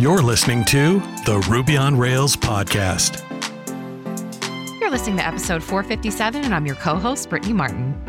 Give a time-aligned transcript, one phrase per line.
[0.00, 3.20] You're listening to the Ruby on Rails podcast.
[4.80, 8.02] You're listening to episode 457, and I'm your co host, Brittany Martin.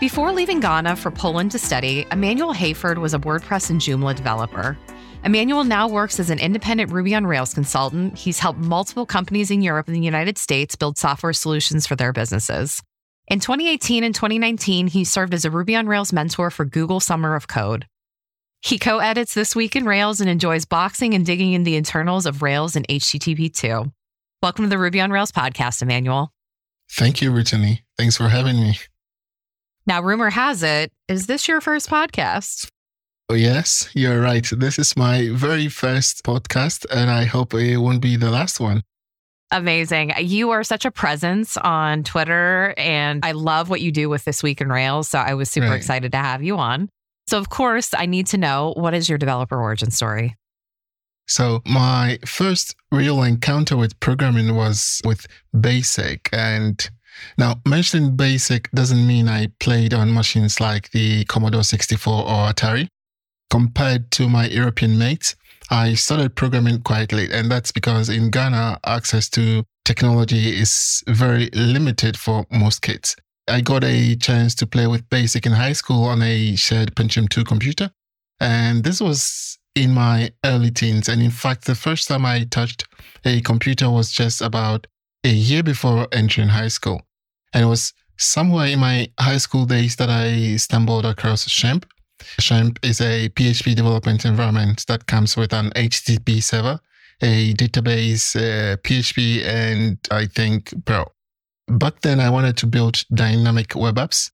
[0.00, 4.78] Before leaving Ghana for Poland to study, Emmanuel Hayford was a WordPress and Joomla developer.
[5.22, 8.16] Emmanuel now works as an independent Ruby on Rails consultant.
[8.16, 12.14] He's helped multiple companies in Europe and the United States build software solutions for their
[12.14, 12.82] businesses.
[13.28, 17.34] In 2018 and 2019, he served as a Ruby on Rails mentor for Google Summer
[17.34, 17.84] of Code.
[18.62, 22.26] He co edits This Week in Rails and enjoys boxing and digging in the internals
[22.26, 23.90] of Rails and HTTP 2.
[24.42, 26.30] Welcome to the Ruby on Rails podcast, Emmanuel.
[26.90, 27.84] Thank you, Brittany.
[27.96, 28.78] Thanks for having me.
[29.86, 32.68] Now, rumor has it, is this your first podcast?
[33.30, 34.46] Oh, yes, you're right.
[34.54, 38.82] This is my very first podcast, and I hope it won't be the last one.
[39.50, 40.12] Amazing.
[40.18, 44.42] You are such a presence on Twitter, and I love what you do with This
[44.42, 45.08] Week in Rails.
[45.08, 45.76] So I was super right.
[45.76, 46.90] excited to have you on.
[47.30, 50.34] So, of course, I need to know what is your developer origin story?
[51.28, 56.28] So, my first real encounter with programming was with BASIC.
[56.32, 56.90] And
[57.38, 62.88] now, mentioning BASIC doesn't mean I played on machines like the Commodore 64 or Atari.
[63.48, 65.36] Compared to my European mates,
[65.70, 67.30] I started programming quite late.
[67.30, 73.14] And that's because in Ghana, access to technology is very limited for most kids.
[73.48, 77.28] I got a chance to play with BASIC in high school on a shared Pentium
[77.28, 77.90] 2 computer.
[78.38, 81.08] And this was in my early teens.
[81.08, 82.86] And in fact, the first time I touched
[83.24, 84.86] a computer was just about
[85.24, 87.02] a year before entering high school.
[87.52, 91.84] And it was somewhere in my high school days that I stumbled across XAMPP.
[92.38, 96.78] XAMPP is a PHP development environment that comes with an HTTP server,
[97.22, 101.12] a database, uh, PHP, and I think Perl.
[101.70, 104.32] Back then, I wanted to build dynamic web apps,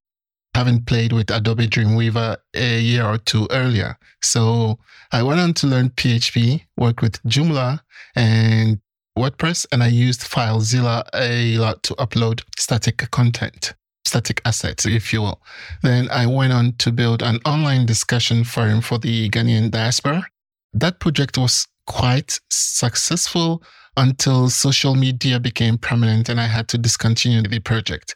[0.54, 3.98] having played with Adobe Dreamweaver a year or two earlier.
[4.22, 4.78] So
[5.12, 7.80] I went on to learn PHP, work with Joomla
[8.14, 8.80] and
[9.18, 13.74] WordPress, and I used FileZilla a lot to upload static content,
[14.06, 15.42] static assets, if you will.
[15.82, 20.26] Then I went on to build an online discussion forum for the Ghanaian diaspora.
[20.72, 23.62] That project was quite successful
[23.96, 28.14] until social media became prominent and I had to discontinue the project.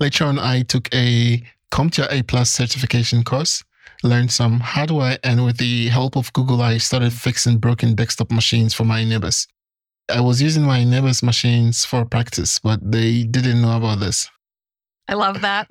[0.00, 3.64] Later on, I took a CompTIA A plus certification course,
[4.02, 8.72] learned some hardware, and with the help of Google, I started fixing broken desktop machines
[8.74, 9.46] for my neighbors.
[10.08, 14.30] I was using my neighbors' machines for practice, but they didn't know about this.
[15.08, 15.68] I love that.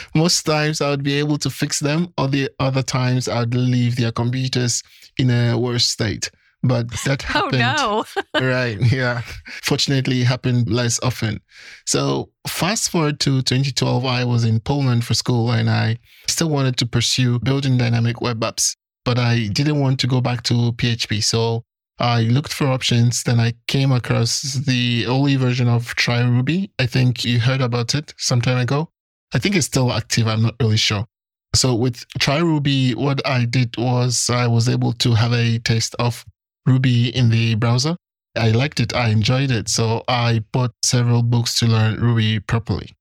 [0.14, 3.54] Most times I would be able to fix them, or the other times I would
[3.54, 4.82] leave their computers
[5.16, 6.30] in a worse state
[6.62, 7.62] but that oh, happened.
[7.62, 8.04] Oh
[8.34, 8.40] no!
[8.40, 8.78] right?
[8.92, 9.22] Yeah.
[9.62, 11.40] Fortunately, it happened less often.
[11.86, 15.98] So fast forward to 2012, I was in Poland for school, and I
[16.28, 20.42] still wanted to pursue building dynamic web apps, but I didn't want to go back
[20.44, 21.22] to PHP.
[21.22, 21.64] So
[21.98, 23.22] I looked for options.
[23.22, 26.70] Then I came across the early version of Try Ruby.
[26.78, 28.90] I think you heard about it some time ago.
[29.32, 30.26] I think it's still active.
[30.26, 31.06] I'm not really sure.
[31.54, 35.94] So with Try Ruby, what I did was I was able to have a taste
[35.98, 36.24] of
[36.66, 37.96] Ruby in the browser.
[38.36, 38.94] I liked it.
[38.94, 39.68] I enjoyed it.
[39.68, 42.92] So I bought several books to learn Ruby properly.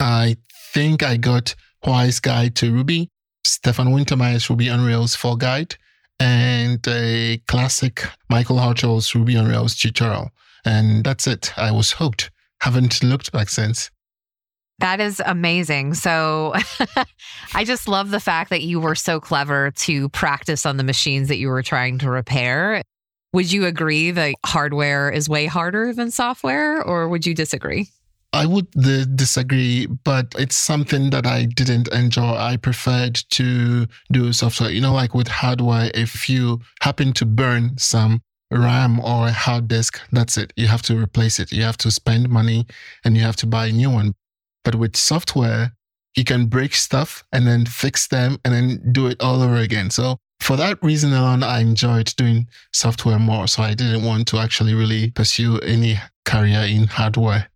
[0.00, 0.36] I
[0.72, 1.54] think I got
[1.84, 3.08] Why's Guide to Ruby,
[3.44, 5.76] Stefan Wintermeyer's Ruby on Rails 4 Guide,
[6.20, 10.30] and a classic Michael Hartl's Ruby on Rails tutorial.
[10.64, 11.52] And that's it.
[11.56, 12.30] I was hooked.
[12.60, 13.90] Haven't looked back since.
[14.80, 15.94] That is amazing.
[15.94, 16.54] So
[17.54, 21.28] I just love the fact that you were so clever to practice on the machines
[21.28, 22.82] that you were trying to repair.
[23.32, 27.88] Would you agree that hardware is way harder than software, or would you disagree?
[28.32, 28.70] I would
[29.16, 32.34] disagree, but it's something that I didn't enjoy.
[32.34, 34.70] I preferred to do software.
[34.70, 39.68] You know, like with hardware, if you happen to burn some RAM or a hard
[39.68, 40.52] disk, that's it.
[40.56, 41.52] You have to replace it.
[41.52, 42.66] You have to spend money
[43.04, 44.14] and you have to buy a new one.
[44.68, 45.72] But with software,
[46.14, 49.88] you can break stuff and then fix them and then do it all over again.
[49.88, 53.48] So for that reason alone, I enjoyed doing software more.
[53.48, 57.48] So I didn't want to actually really pursue any career in hardware.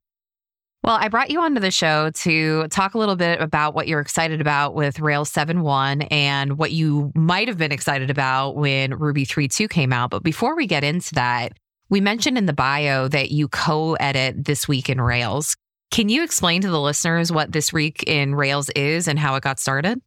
[0.85, 4.01] Well, I brought you onto the show to talk a little bit about what you're
[4.01, 9.27] excited about with Rails 7.1 and what you might have been excited about when Ruby
[9.27, 10.09] 3.2 came out.
[10.09, 11.53] But before we get into that,
[11.91, 15.59] we mentioned in the bio that you co edit This Week in Rails.
[15.93, 19.43] Can you explain to the listeners what This Week in Rails is and how it
[19.43, 20.01] got started?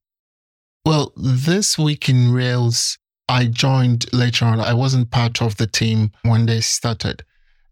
[0.83, 2.97] Well, This Week in Rails,
[3.29, 4.59] I joined later on.
[4.59, 7.23] I wasn't part of the team when they started.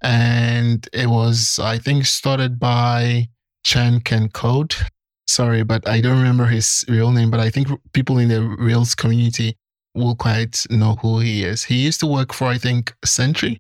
[0.04, 3.30] And it was, I think, started by
[3.65, 4.75] chancancode.
[5.25, 7.31] Sorry, but I don't remember his real name.
[7.31, 9.57] But I think people in the Rails community
[9.95, 11.63] will quite know who he is.
[11.63, 13.57] He used to work for, I think, Sentry,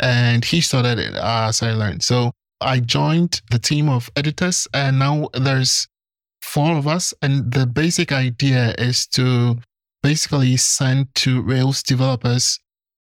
[0.00, 2.02] and he started it as I learned.
[2.02, 2.32] So
[2.64, 5.86] I joined the team of editors, and now there's
[6.40, 7.12] four of us.
[7.20, 9.58] And the basic idea is to
[10.02, 12.58] basically send to Rails developers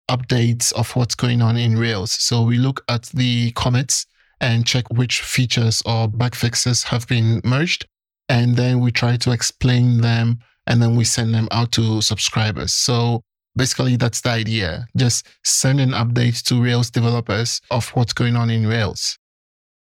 [0.09, 2.11] updates of what's going on in Rails.
[2.11, 4.05] So we look at the commits
[4.39, 7.87] and check which features or bug fixes have been merged.
[8.27, 12.73] And then we try to explain them and then we send them out to subscribers.
[12.73, 13.21] So
[13.55, 14.87] basically, that's the idea.
[14.97, 19.17] Just sending updates to Rails developers of what's going on in Rails.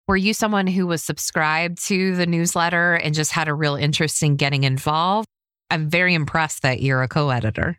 [0.08, 4.22] Were you someone who was subscribed to the newsletter and just had a real interest
[4.22, 5.26] in getting involved?
[5.68, 7.78] I'm very impressed that you're a co editor.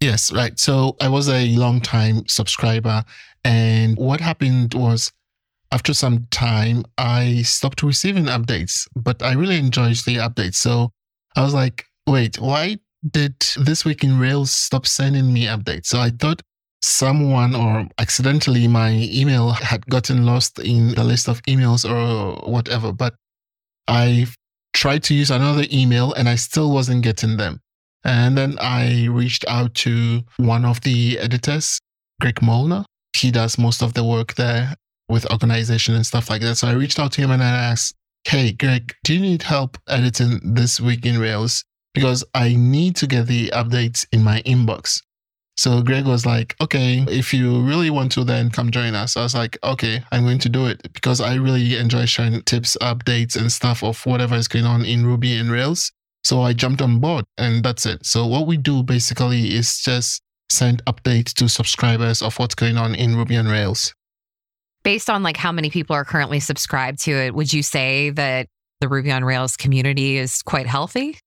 [0.00, 0.58] Yes, right.
[0.58, 3.04] So I was a long time subscriber.
[3.44, 5.12] And what happened was
[5.70, 10.56] after some time, I stopped receiving updates, but I really enjoyed the updates.
[10.56, 10.90] So
[11.36, 12.78] I was like, wait, why
[13.08, 15.86] did This Week in Rails stop sending me updates?
[15.86, 16.42] So I thought
[16.84, 22.92] someone or accidentally my email had gotten lost in the list of emails or whatever.
[22.92, 23.14] But
[23.88, 24.26] I
[24.74, 27.60] tried to use another email and I still wasn't getting them.
[28.04, 31.80] And then I reached out to one of the editors,
[32.20, 32.84] Greg Molnar.
[33.16, 34.74] He does most of the work there
[35.08, 36.56] with organization and stuff like that.
[36.56, 37.94] So I reached out to him and I asked,
[38.24, 41.64] Hey, Greg, do you need help editing this week in Rails?
[41.94, 45.00] Because I need to get the updates in my inbox.
[45.56, 49.16] So Greg was like, okay, if you really want to, then come join us.
[49.16, 52.76] I was like, okay, I'm going to do it because I really enjoy sharing tips,
[52.80, 55.92] updates, and stuff of whatever is going on in Ruby and Rails.
[56.24, 58.04] So I jumped on board and that's it.
[58.04, 62.94] So what we do basically is just send updates to subscribers of what's going on
[62.94, 63.94] in Ruby and Rails.
[64.82, 68.48] Based on like how many people are currently subscribed to it, would you say that
[68.80, 71.18] the Ruby on Rails community is quite healthy?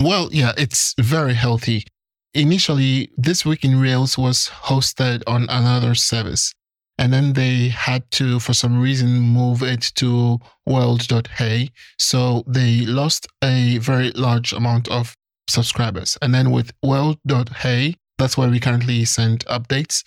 [0.00, 1.86] Well, yeah, it's very healthy.
[2.34, 6.52] Initially, This Week in Rails was hosted on another service.
[6.98, 11.70] And then they had to, for some reason, move it to world.hey.
[11.98, 15.14] So they lost a very large amount of
[15.48, 16.18] subscribers.
[16.22, 20.02] And then with world.hey, that's where we currently send updates.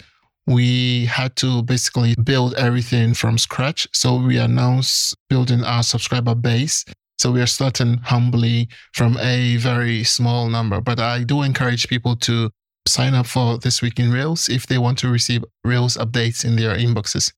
[0.47, 3.88] We had to basically build everything from scratch.
[3.94, 4.81] So we are now
[5.30, 6.83] building our subscriber base.
[7.17, 10.81] So we are starting humbly from a very small number.
[10.81, 12.51] But I do encourage people to
[12.87, 16.55] sign up for This Week in Rails if they want to receive Rails updates in
[16.55, 17.33] their inboxes.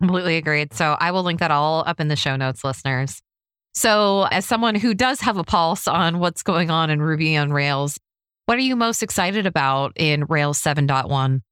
[0.00, 0.74] Completely agreed.
[0.74, 3.20] So I will link that all up in the show notes, listeners.
[3.74, 7.52] So, as someone who does have a pulse on what's going on in Ruby on
[7.52, 7.98] Rails,
[8.46, 11.42] what are you most excited about in Rails 7.1?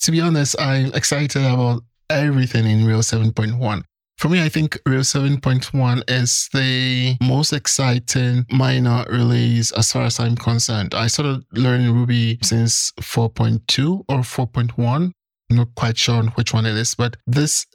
[0.00, 3.82] To be honest, I'm excited about everything in Rails 7.1.
[4.18, 10.18] For me, I think Rails 7.1 is the most exciting minor release as far as
[10.18, 10.94] I'm concerned.
[10.94, 15.12] I started learning Ruby since 4.2 or 4.1.
[15.50, 17.66] I'm not quite sure on which one it is, but this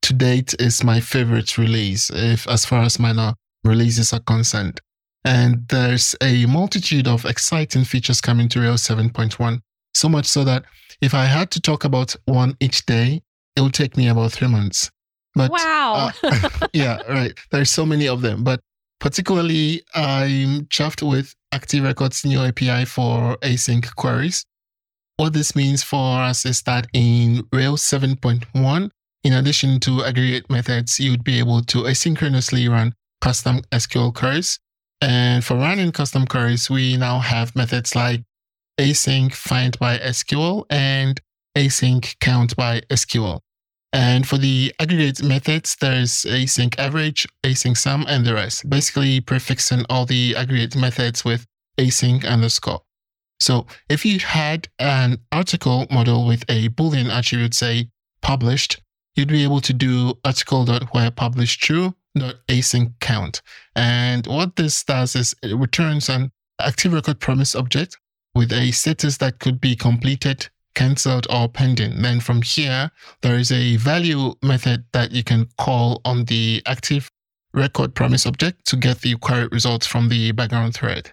[0.00, 4.80] to date is my favorite release if as far as minor releases are concerned.
[5.26, 9.60] And there's a multitude of exciting features coming to Rails 7.1.
[9.92, 10.64] So much so that
[11.02, 13.20] if I had to talk about one each day,
[13.54, 14.90] it would take me about three months.
[15.48, 16.10] But wow.
[16.22, 17.32] uh, yeah, right.
[17.50, 18.44] There's so many of them.
[18.44, 18.60] But
[18.98, 24.44] particularly, I'm chuffed with Active Record's new API for async queries.
[25.16, 28.90] What this means for us is that in Rails 7.1,
[29.22, 34.58] in addition to aggregate methods, you'd be able to asynchronously run custom SQL queries.
[35.02, 38.22] And for running custom queries, we now have methods like
[38.78, 41.20] async find by SQL and
[41.56, 43.40] async count by SQL.
[43.92, 48.68] And for the aggregate methods, there's async average, async sum, and the rest.
[48.70, 51.46] Basically prefixing all the aggregate methods with
[51.78, 52.82] async underscore.
[53.40, 57.88] So if you had an article model with a Boolean attribute, say
[58.22, 58.80] published,
[59.16, 63.42] you'd be able to do article.where published true async count.
[63.74, 67.98] And what this does is it returns an active record promise object
[68.34, 72.02] with a status that could be completed, cancelled, or pending.
[72.02, 72.90] Then from here,
[73.22, 77.10] there is a value method that you can call on the active
[77.52, 81.12] record promise object to get the query results from the background thread.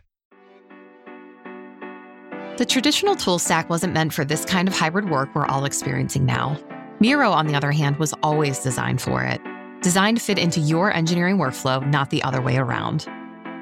[2.58, 6.26] The traditional tool stack wasn't meant for this kind of hybrid work we're all experiencing
[6.26, 6.60] now.
[7.00, 9.40] Miro, on the other hand, was always designed for it,
[9.82, 13.08] designed to fit into your engineering workflow, not the other way around.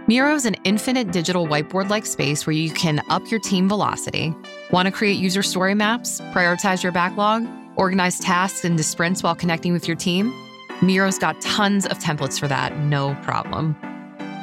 [0.08, 4.36] Miro is an infinite digital whiteboard like space where you can up your team velocity.
[4.72, 9.74] Want to create user story maps, prioritize your backlog, organize tasks into sprints while connecting
[9.74, 10.34] with your team?
[10.82, 13.76] Miro's got tons of templates for that, no problem.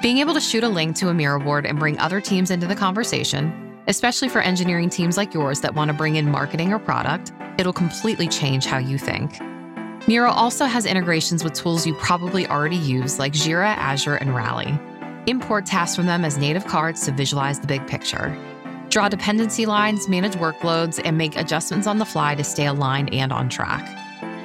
[0.03, 2.67] Being able to shoot a link to a Miro board and bring other teams into
[2.67, 6.79] the conversation, Especially for engineering teams like yours that want to bring in marketing or
[6.79, 9.41] product, it'll completely change how you think.
[10.07, 14.79] Miro also has integrations with tools you probably already use like Jira, Azure, and Rally.
[15.27, 18.37] Import tasks from them as native cards to visualize the big picture.
[18.89, 23.33] Draw dependency lines, manage workloads, and make adjustments on the fly to stay aligned and
[23.33, 23.89] on track.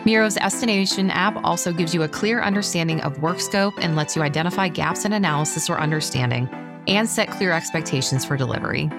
[0.05, 4.21] Miro's Estimation app also gives you a clear understanding of work scope and lets you
[4.21, 6.47] identify gaps in analysis or understanding
[6.87, 8.89] and set clear expectations for delivery.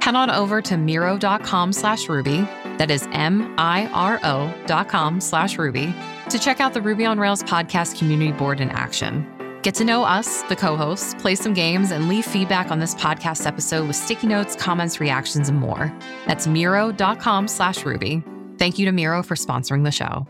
[0.00, 2.38] Head on over to miro.com slash Ruby,
[2.78, 5.92] that is M-I-R-O dot com slash Ruby,
[6.30, 9.30] to check out the Ruby on Rails podcast community board in action.
[9.66, 13.46] Get to know us, the co-hosts, play some games, and leave feedback on this podcast
[13.46, 15.92] episode with sticky notes, comments, reactions, and more.
[16.28, 18.22] That's miro.com slash Ruby.
[18.58, 20.24] Thank you to Miro for sponsoring the show.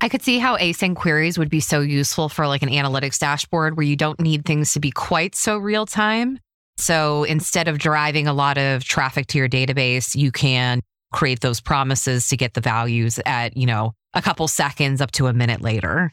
[0.00, 3.76] I could see how async queries would be so useful for like an analytics dashboard
[3.76, 6.40] where you don't need things to be quite so real time.
[6.78, 10.80] So instead of driving a lot of traffic to your database, you can
[11.12, 15.28] create those promises to get the values at, you know, a couple seconds up to
[15.28, 16.12] a minute later.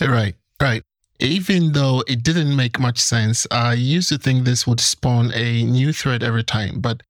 [0.00, 0.82] Right, right.
[1.18, 5.64] Even though it didn't make much sense, I used to think this would spawn a
[5.64, 7.02] new thread every time, but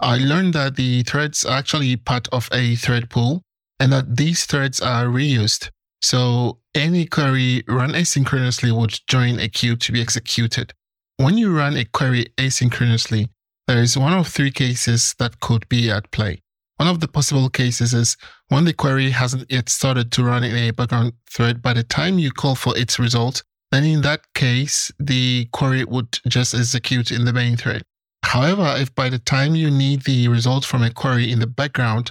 [0.00, 3.42] I learned that the threads are actually part of a thread pool
[3.80, 5.70] and that these threads are reused.
[6.00, 10.72] So any query run asynchronously would join a queue to be executed.
[11.16, 13.28] When you run a query asynchronously,
[13.66, 16.40] there is one of three cases that could be at play.
[16.76, 18.16] One of the possible cases is
[18.48, 22.18] when the query hasn't yet started to run in a background thread by the time
[22.18, 27.24] you call for its result, then in that case, the query would just execute in
[27.24, 27.82] the main thread.
[28.24, 32.10] However, if by the time you need the result from a query in the background,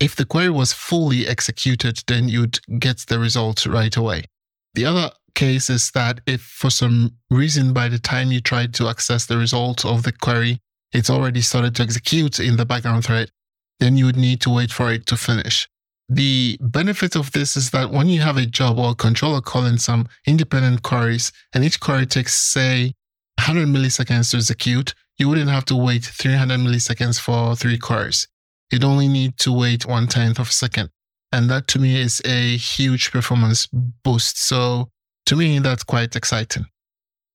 [0.00, 4.24] if the query was fully executed, then you'd get the result right away.
[4.74, 8.88] The other case is that if for some reason by the time you try to
[8.88, 10.60] access the result of the query,
[10.92, 13.30] it's already started to execute in the background thread,
[13.80, 15.68] then you would need to wait for it to finish.
[16.08, 19.78] The benefit of this is that when you have a job or a controller calling
[19.78, 22.92] some independent queries and each query takes, say,
[23.38, 28.28] 100 milliseconds to execute, you wouldn't have to wait 300 milliseconds for three queries
[28.74, 30.90] you'd only need to wait one tenth of a second.
[31.32, 33.68] And that to me is a huge performance
[34.04, 34.38] boost.
[34.38, 34.90] So
[35.26, 36.66] to me, that's quite exciting.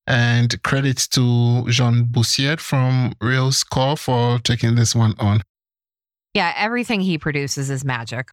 [0.06, 5.44] And credit to Jean Boussier from Rails Core for taking this one on.
[6.34, 8.30] Yeah, everything he produces is magic.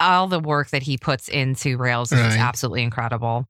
[0.00, 3.46] All the work that he puts into Rails is absolutely incredible.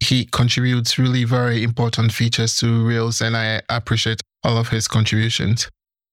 [0.00, 5.70] He contributes really very important features to Rails, and I appreciate all of his contributions.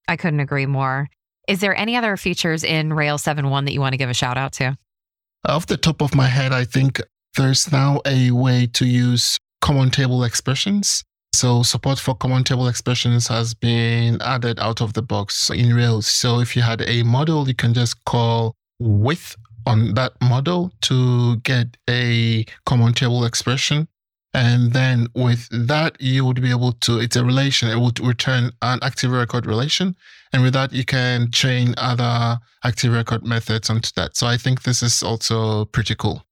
[0.07, 1.09] I couldn't agree more.
[1.47, 4.37] Is there any other features in Rails 7.1 that you want to give a shout
[4.37, 4.77] out to?
[5.45, 7.01] Off the top of my head, I think
[7.35, 11.03] there's now a way to use common table expressions.
[11.33, 16.07] So support for common table expressions has been added out of the box in Rails.
[16.07, 21.37] So if you had a model, you can just call with on that model to
[21.37, 23.87] get a common table expression.
[24.33, 28.51] And then with that, you would be able to, it's a relation, it would return
[28.63, 29.95] an active record relation.
[30.31, 34.17] And with that, you can chain other active record methods onto that.
[34.17, 36.25] So I think this is also pretty cool.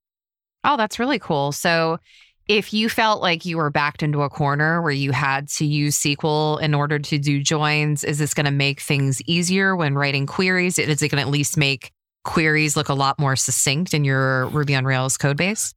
[0.63, 1.51] Oh, that's really cool.
[1.51, 1.99] So
[2.47, 5.99] if you felt like you were backed into a corner where you had to use
[5.99, 10.25] SQL in order to do joins, is this going to make things easier when writing
[10.25, 10.79] queries?
[10.79, 11.91] Is it going to at least make
[12.23, 15.73] queries look a lot more succinct in your Ruby on Rails code base?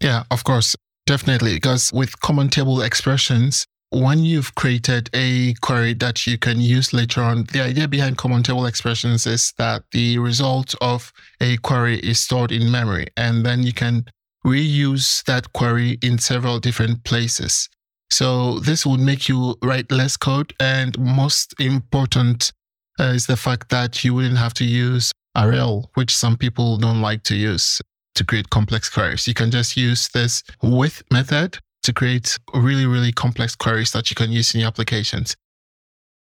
[0.00, 0.76] Yeah, of course.
[1.06, 1.54] Definitely.
[1.54, 7.22] Because with common table expressions, when you've created a query that you can use later
[7.22, 12.20] on, the idea behind common table expressions is that the result of a query is
[12.20, 14.04] stored in memory, and then you can
[14.44, 17.68] reuse that query in several different places.
[18.10, 20.52] So this would make you write less code.
[20.60, 22.52] And most important
[22.98, 27.00] uh, is the fact that you wouldn't have to use Arel, which some people don't
[27.00, 27.80] like to use
[28.16, 29.28] to create complex queries.
[29.28, 34.16] You can just use this with method to create really, really complex queries that you
[34.16, 35.36] can use in your applications.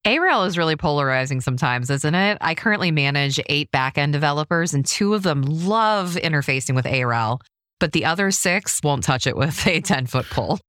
[0.04, 2.38] Arel is really polarizing sometimes, isn't it?
[2.40, 7.40] I currently manage eight backend developers, and two of them love interfacing with Arel,
[7.80, 10.60] but the other six won't touch it with a 10 foot pole.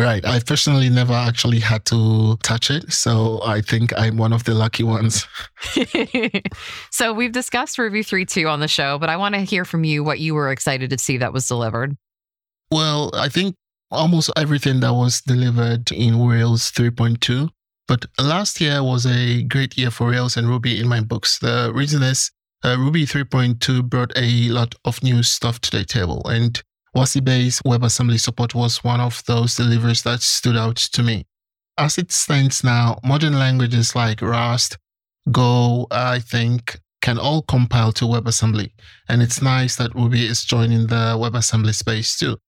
[0.00, 0.24] Right.
[0.24, 2.92] I personally never actually had to touch it.
[2.92, 5.26] So I think I'm one of the lucky ones.
[6.90, 10.04] so we've discussed Ruby 3.2 on the show, but I want to hear from you
[10.04, 11.96] what you were excited to see that was delivered.
[12.70, 13.54] Well, I think
[13.90, 17.48] almost everything that was delivered in Rails 3.2.
[17.88, 21.38] But last year was a great year for Rails and Ruby in my books.
[21.38, 22.32] The reason is
[22.64, 26.60] uh, Ruby 3.2 brought a lot of new stuff to the table, and
[26.96, 31.26] WASI based WebAssembly support was one of those deliveries that stood out to me.
[31.78, 34.78] as it stands now, modern languages like Rust,
[35.30, 38.70] Go, I think, can all compile to WebAssembly.
[39.08, 42.38] And it's nice that Ruby is joining the WebAssembly space too.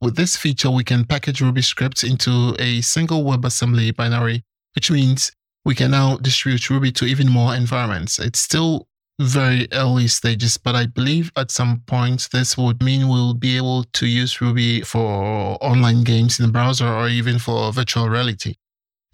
[0.00, 4.42] With this feature, we can package Ruby scripts into a single WebAssembly binary,
[4.74, 5.32] which means
[5.64, 8.18] we can now distribute Ruby to even more environments.
[8.18, 8.88] It's still
[9.18, 13.84] very early stages, but I believe at some point this would mean we'll be able
[13.84, 18.54] to use Ruby for online games in the browser or even for virtual reality.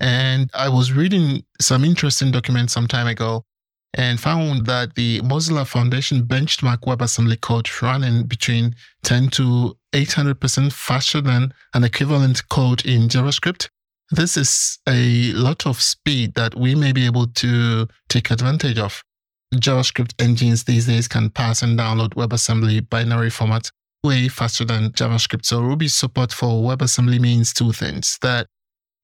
[0.01, 3.45] And I was reading some interesting documents some time ago
[3.95, 11.21] and found that the Mozilla Foundation benchmark WebAssembly code running between 10 to 800% faster
[11.21, 13.69] than an equivalent code in JavaScript.
[14.11, 19.03] This is a lot of speed that we may be able to take advantage of.
[19.61, 23.71] JavaScript engines these days can pass and download WebAssembly binary format
[24.03, 25.47] way faster than JavaScript.
[25.47, 28.47] So Ruby's support for WebAssembly means two things that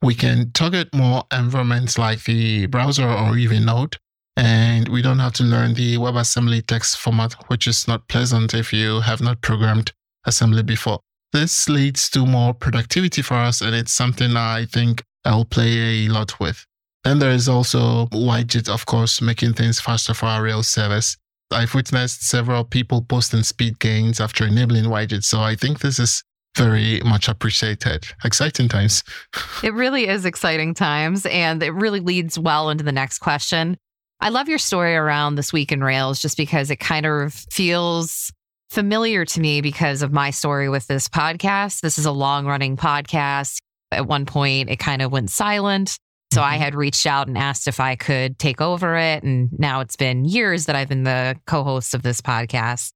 [0.03, 3.97] we can target more environments like the browser or even Node.
[4.37, 8.73] And we don't have to learn the WebAssembly text format, which is not pleasant if
[8.73, 9.93] you have not programmed
[10.25, 11.01] assembly before.
[11.33, 16.09] This leads to more productivity for us, and it's something I think I'll play a
[16.09, 16.67] lot with.
[17.05, 21.17] Then there is also YJIT, of course, making things faster for our Rails service.
[21.51, 26.23] I've witnessed several people posting speed gains after enabling YJITs, so I think this is
[26.57, 28.07] very much appreciated.
[28.25, 29.03] Exciting times.
[29.63, 33.77] it really is exciting times, and it really leads well into the next question.
[34.21, 38.31] I love your story around this week in Rails just because it kind of feels
[38.69, 41.81] familiar to me because of my story with this podcast.
[41.81, 43.59] This is a long running podcast.
[43.91, 45.99] At one point, it kind of went silent.
[46.33, 46.63] So I mm-hmm.
[46.63, 49.23] had reached out and asked if I could take over it.
[49.23, 52.93] And now it's been years that I've been the co host of this podcast.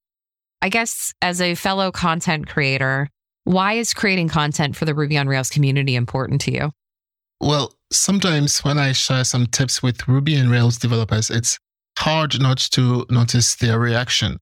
[0.62, 3.08] I guess as a fellow content creator,
[3.44, 6.70] why is creating content for the Ruby on Rails community important to you?
[7.40, 11.58] Well, sometimes when I share some tips with Ruby and Rails developers, it's
[11.98, 14.38] hard not to notice their reaction.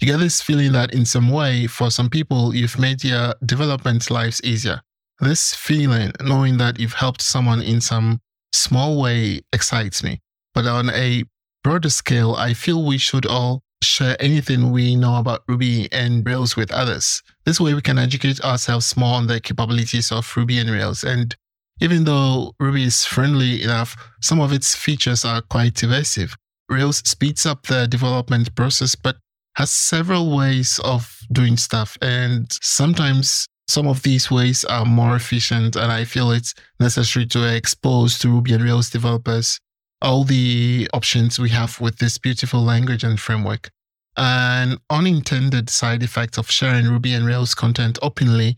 [0.00, 4.10] You get this feeling that in some way, for some people, you've made their development
[4.10, 4.80] lives easier.
[5.20, 8.20] This feeling, knowing that you've helped someone in some
[8.52, 10.20] small way, excites me.
[10.54, 11.24] But on a
[11.62, 16.56] broader scale, I feel we should all share anything we know about Ruby and Rails
[16.56, 17.22] with others.
[17.44, 21.04] This way, we can educate ourselves more on the capabilities of Ruby and Rails.
[21.04, 21.34] And
[21.80, 26.36] even though Ruby is friendly enough, some of its features are quite evasive.
[26.68, 29.16] Rails speeds up the development process, but
[29.56, 31.96] has several ways of doing stuff.
[32.02, 35.76] And sometimes some of these ways are more efficient.
[35.76, 39.60] And I feel it's necessary to expose to Ruby and Rails developers
[40.02, 43.70] all the options we have with this beautiful language and framework.
[44.16, 48.56] An unintended side effect of sharing Ruby and Rails content openly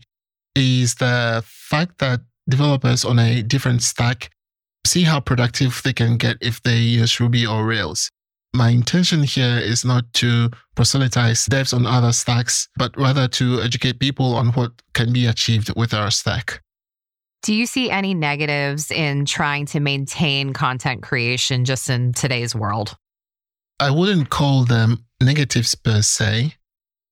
[0.55, 4.29] is the fact that developers on a different stack
[4.85, 8.09] see how productive they can get if they use Ruby or Rails.
[8.55, 13.99] My intention here is not to proselytize devs on other stacks, but rather to educate
[13.99, 16.61] people on what can be achieved with our stack.
[17.41, 22.95] Do you see any negatives in trying to maintain content creation just in today's world?
[23.79, 26.53] I wouldn't call them negatives per se,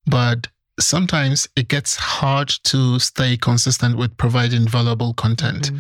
[0.05, 0.47] but
[0.79, 5.63] sometimes it gets hard to stay consistent with providing valuable content.
[5.63, 5.77] Mm-hmm.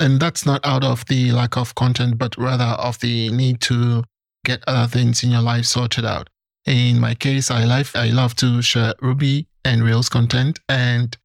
[0.00, 4.02] And that's not out of the lack of content, but rather of the need to
[4.44, 6.28] get other things in your life sorted out.
[6.66, 11.16] In my case, I love, I love to share Ruby and Rails content, and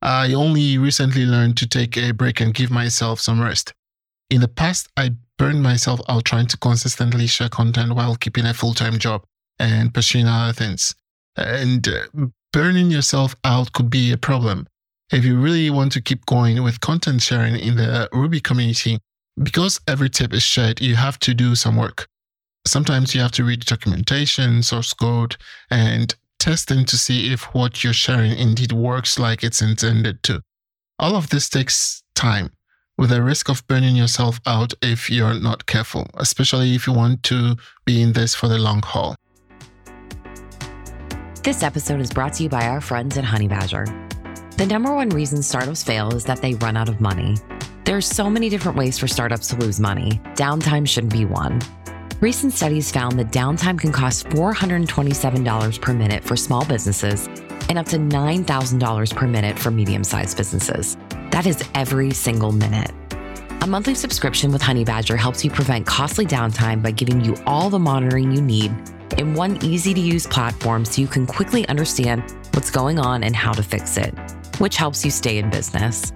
[0.00, 3.72] I only recently learned to take a break and give myself some rest.
[4.30, 8.54] In the past, I burned myself out trying to consistently share content while keeping a
[8.54, 9.22] full time job
[9.58, 10.94] and pursuing other things.
[11.36, 14.66] And uh, burning yourself out could be a problem.
[15.12, 18.98] If you really want to keep going with content sharing in the Ruby community,
[19.42, 22.06] because every tip is shared, you have to do some work.
[22.66, 25.36] Sometimes you have to read documentation, source code,
[25.70, 30.40] and test them to see if what you're sharing indeed works like it's intended to.
[30.98, 32.50] All of this takes time
[32.96, 37.22] with a risk of burning yourself out if you're not careful, especially if you want
[37.24, 39.16] to be in this for the long haul.
[41.42, 43.86] This episode is brought to you by our friends at Honeybadger.
[44.56, 47.36] The number one reason startups fail is that they run out of money.
[47.84, 50.20] There are so many different ways for startups to lose money.
[50.36, 51.60] Downtime shouldn't be one.
[52.22, 57.26] Recent studies found that downtime can cost $427 per minute for small businesses
[57.68, 60.96] and up to $9,000 per minute for medium sized businesses.
[61.32, 62.92] That is every single minute.
[63.62, 67.80] A monthly subscription with Honeybadger helps you prevent costly downtime by giving you all the
[67.80, 68.72] monitoring you need
[69.18, 73.34] in one easy to use platform so you can quickly understand what's going on and
[73.34, 74.14] how to fix it,
[74.60, 76.12] which helps you stay in business.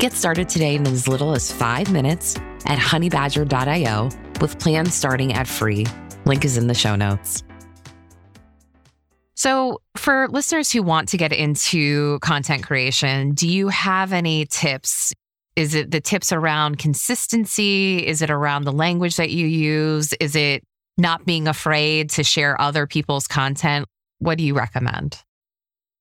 [0.00, 2.34] Get started today in as little as five minutes
[2.66, 4.10] at honeybadger.io
[4.44, 5.86] with plans starting at free.
[6.26, 7.42] Link is in the show notes.
[9.36, 15.14] So, for listeners who want to get into content creation, do you have any tips?
[15.56, 18.06] Is it the tips around consistency?
[18.06, 20.12] Is it around the language that you use?
[20.20, 20.62] Is it
[20.98, 23.86] not being afraid to share other people's content?
[24.18, 25.22] What do you recommend?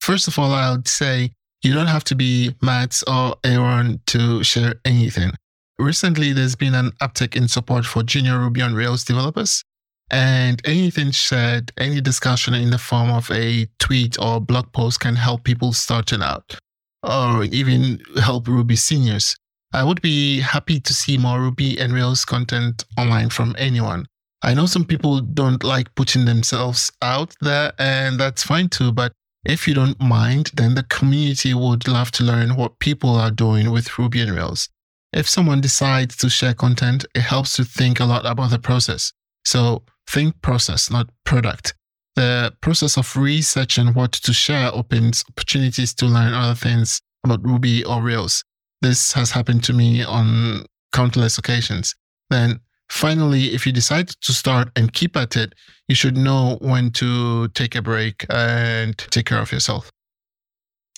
[0.01, 4.43] First of all, I would say you don't have to be Matz or Aaron to
[4.43, 5.32] share anything.
[5.79, 9.63] Recently, there's been an uptick in support for junior Ruby on Rails developers.
[10.12, 15.15] And anything shared, any discussion in the form of a tweet or blog post can
[15.15, 16.55] help people starting out
[17.03, 19.36] or even help Ruby seniors.
[19.73, 24.05] I would be happy to see more Ruby and Rails content online from anyone.
[24.43, 28.91] I know some people don't like putting themselves out there, and that's fine too.
[28.91, 29.13] But
[29.45, 33.71] if you don't mind, then the community would love to learn what people are doing
[33.71, 34.69] with Ruby and Rails.
[35.13, 39.13] If someone decides to share content, it helps to think a lot about the process.
[39.45, 41.76] So think process, not product.
[42.15, 47.84] The process of researching what to share opens opportunities to learn other things about Ruby
[47.84, 48.43] or Rails.
[48.82, 51.95] This has happened to me on countless occasions.
[52.30, 55.54] Then finally, if you decide to start and keep at it,
[55.88, 59.91] you should know when to take a break and take care of yourself.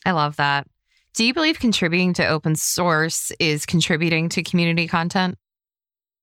[0.06, 0.68] I love that.
[1.16, 5.38] Do you believe contributing to open source is contributing to community content?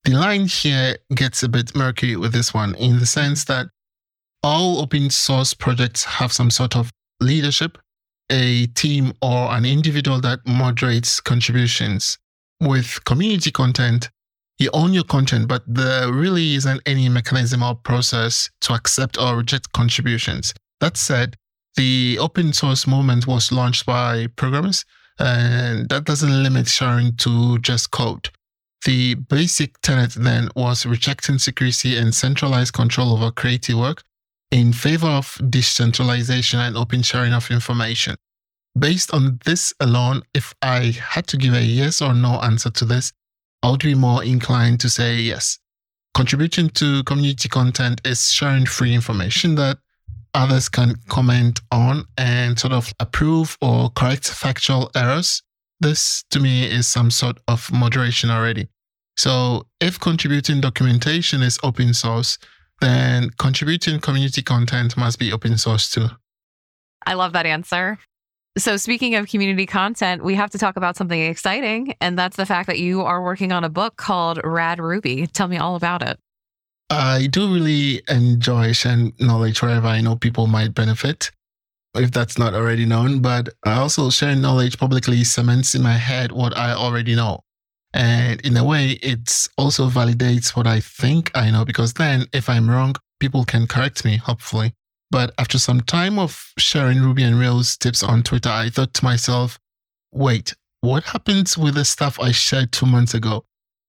[0.05, 3.69] The line here gets a bit murky with this one in the sense that
[4.43, 7.79] all open source projects have some sort of leadership,
[8.29, 12.19] a team, or an individual that moderates contributions.
[12.61, 14.11] With community content,
[14.59, 19.39] you own your content, but there really isn't any mechanism or process to accept or
[19.39, 20.53] reject contributions.
[20.81, 21.39] That said,
[21.77, 24.85] the open source movement was launched by programmers,
[25.19, 28.31] and that doesn't limit sharing to just code.
[28.85, 34.03] The basic tenet then was rejecting secrecy and centralized control over creative work
[34.51, 38.17] in favor of decentralization and open sharing of information.
[38.79, 42.85] Based on this alone, if I had to give a yes or no answer to
[42.85, 43.13] this,
[43.63, 45.59] I would be more inclined to say yes.
[46.15, 49.79] Contributing to community content is sharing free information that
[50.35, 55.43] others can comment on and sort of approve or correct factual errors.
[55.81, 58.69] This to me is some sort of moderation already.
[59.17, 62.39] So if contributing documentation is open source,
[62.81, 66.09] then contributing community content must be open source too.
[67.07, 67.99] I love that answer.
[68.59, 72.45] So, speaking of community content, we have to talk about something exciting, and that's the
[72.45, 75.27] fact that you are working on a book called Rad Ruby.
[75.27, 76.19] Tell me all about it.
[76.93, 81.31] I do really enjoy sharing knowledge wherever I know people might benefit,
[81.95, 83.21] if that's not already known.
[83.21, 87.41] But I also share knowledge publicly cements in my head what I already know.
[87.95, 92.51] And in a way, it also validates what I think I know, because then if
[92.51, 94.75] I'm wrong, people can correct me, hopefully.
[95.11, 99.05] But after some time of sharing Ruby and Rails tips on Twitter, I thought to
[99.05, 99.59] myself,
[100.13, 103.47] wait, what happens with the stuff I shared two months ago?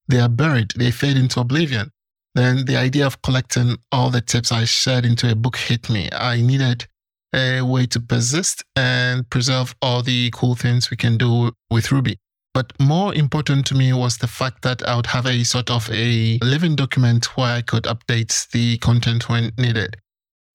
[0.08, 1.92] They are buried, they fade into oblivion.
[2.36, 6.10] Then the idea of collecting all the tips I shared into a book hit me.
[6.12, 6.88] I needed
[7.34, 12.17] a way to persist and preserve all the cool things we can do with Ruby.
[12.54, 15.89] But more important to me was the fact that I would have a sort of
[15.91, 19.98] a living document where I could update the content when needed.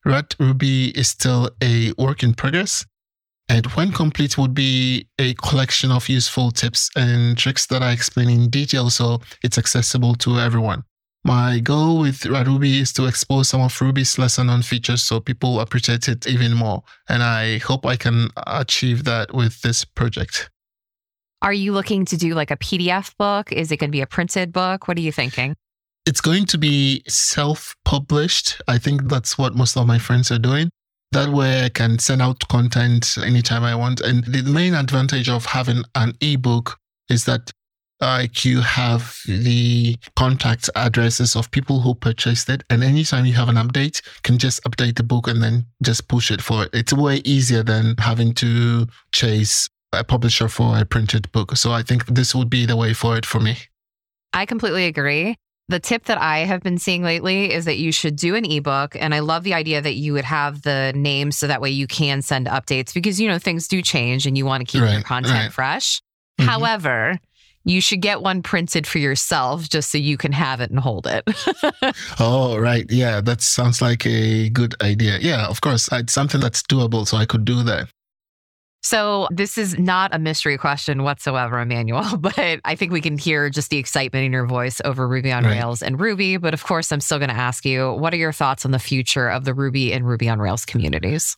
[0.05, 2.87] Rad Ruby is still a work in progress.
[3.49, 8.29] And when complete would be a collection of useful tips and tricks that I explain
[8.29, 10.85] in detail so it's accessible to everyone.
[11.29, 15.61] My goal with Ruby is to expose some of Ruby's lesser known features so people
[15.61, 16.83] appreciate it even more.
[17.07, 20.49] And I hope I can achieve that with this project.
[21.43, 23.53] Are you looking to do like a PDF book?
[23.53, 24.88] Is it going to be a printed book?
[24.88, 25.55] What are you thinking?
[26.07, 28.62] It's going to be self published.
[28.67, 30.71] I think that's what most of my friends are doing.
[31.12, 34.01] That way I can send out content anytime I want.
[34.01, 36.79] And the main advantage of having an ebook
[37.11, 37.51] is that
[38.01, 42.63] like you have the contact addresses of people who purchased it.
[42.71, 46.31] And anytime you have an update, can just update the book and then just push
[46.31, 46.71] it forward.
[46.73, 51.57] It's way easier than having to chase a publisher for a printed book.
[51.57, 53.57] So I think this would be the way forward for me.
[54.33, 55.37] I completely agree.
[55.71, 58.97] The tip that I have been seeing lately is that you should do an ebook.
[58.97, 61.87] And I love the idea that you would have the name so that way you
[61.87, 64.93] can send updates because, you know, things do change and you want to keep right,
[64.93, 65.53] your content right.
[65.53, 66.01] fresh.
[66.39, 66.49] Mm-hmm.
[66.49, 67.19] However,
[67.64, 71.07] you should get one printed for yourself just so you can have it and hold
[71.07, 71.29] it.
[72.21, 72.87] oh, right.
[72.90, 75.18] Yeah, that sounds like a good idea.
[75.21, 75.88] Yeah, of course.
[75.92, 77.88] It's something that's doable, so I could do that.
[78.81, 83.51] So, this is not a mystery question whatsoever, Emmanuel, but I think we can hear
[83.51, 85.57] just the excitement in your voice over Ruby on Right.
[85.57, 86.37] Rails and Ruby.
[86.37, 88.79] But of course, I'm still going to ask you what are your thoughts on the
[88.79, 91.37] future of the Ruby and Ruby on Rails communities?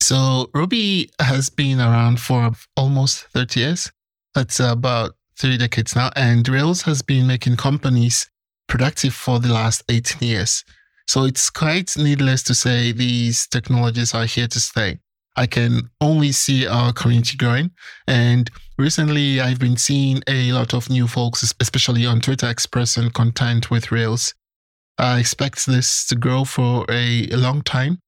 [0.00, 3.92] So Ruby has been around for almost 30 years.
[4.34, 6.10] That's about three decades now.
[6.16, 8.28] And Rails has been making companies
[8.68, 10.64] productive for the last 18 years.
[11.06, 14.98] So it's quite needless to say these technologies are here to stay.
[15.36, 17.70] I can only see our community growing.
[18.06, 23.70] And recently, I've been seeing a lot of new folks, especially on Twitter, expressing content
[23.70, 24.34] with Rails.
[24.98, 27.98] I expect this to grow for a long time.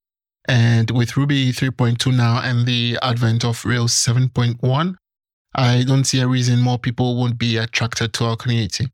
[0.49, 4.97] And with Ruby 3.2 now and the advent of Rails 7.1,
[5.55, 8.89] I don't see a reason more people won't be attracted to our community.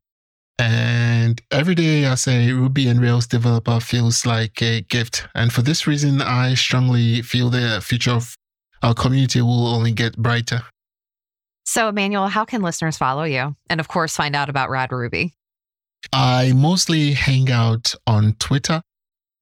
[0.57, 5.25] And every day as a Ruby and Rails developer feels like a gift.
[5.33, 8.35] And for this reason, I strongly feel the future of
[8.83, 10.63] our community will only get brighter.
[11.63, 13.55] So, Emmanuel, how can listeners follow you?
[13.69, 15.33] And of course, find out about Rad Ruby.
[16.11, 18.81] I mostly hang out on Twitter.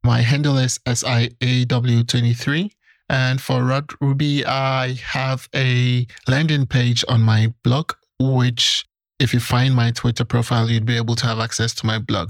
[0.03, 2.71] My handle is SIAW23.
[3.09, 8.85] And for Rad Ruby, I have a landing page on my blog, which,
[9.19, 12.29] if you find my Twitter profile, you'd be able to have access to my blog.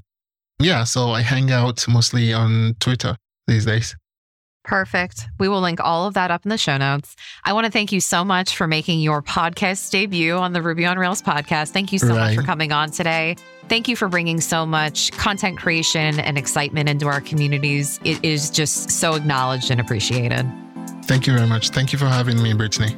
[0.59, 3.95] Yeah, so I hang out mostly on Twitter these days.
[4.63, 5.27] Perfect.
[5.39, 7.15] We will link all of that up in the show notes.
[7.45, 10.85] I want to thank you so much for making your podcast debut on the Ruby
[10.85, 11.69] on Rails podcast.
[11.69, 13.37] Thank you so much for coming on today.
[13.69, 17.99] Thank you for bringing so much content creation and excitement into our communities.
[18.03, 20.45] It is just so acknowledged and appreciated.
[21.07, 21.69] Thank you very much.
[21.69, 22.95] Thank you for having me, Brittany.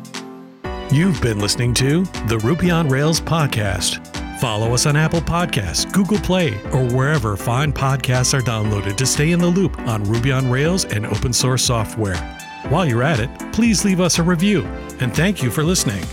[0.92, 4.04] You've been listening to the Ruby on Rails podcast.
[4.40, 9.32] Follow us on Apple Podcasts, Google Play, or wherever fine podcasts are downloaded to stay
[9.32, 12.18] in the loop on Ruby on Rails and open source software.
[12.70, 14.64] While you're at it, please leave us a review.
[15.00, 16.04] And thank you for listening.